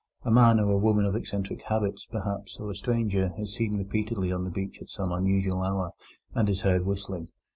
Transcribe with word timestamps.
A 0.23 0.31
man 0.31 0.59
or 0.59 0.79
woman 0.79 1.05
of 1.05 1.15
eccentric 1.15 1.61
habits, 1.65 2.07
perhaps, 2.07 2.57
or 2.59 2.71
a 2.71 2.75
stranger, 2.75 3.33
is 3.37 3.53
seen 3.53 3.77
repeatedly 3.77 4.31
on 4.31 4.45
the 4.45 4.49
beach 4.49 4.81
at 4.81 4.89
some 4.89 5.11
unusual 5.11 5.61
hour, 5.61 5.91
and 6.33 6.49
is 6.49 6.61
heard 6.61 6.87
whistling. 6.87 7.27